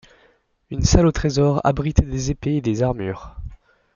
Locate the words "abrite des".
1.63-2.31